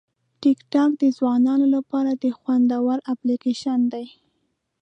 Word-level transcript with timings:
ټیکټاک 0.41 0.91
د 1.01 1.03
ځوانانو 1.17 1.65
لپاره 1.75 2.11
د 2.23 2.25
خوند 2.37 2.69
وړ 2.85 2.99
اپلیکیشن 3.13 3.79
دی. 3.93 4.05